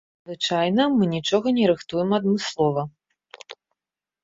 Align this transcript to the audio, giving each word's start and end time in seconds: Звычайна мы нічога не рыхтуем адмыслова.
Звычайна 0.27 0.87
мы 0.93 1.09
нічога 1.15 1.47
не 1.59 1.65
рыхтуем 1.73 2.17
адмыслова. 2.19 2.89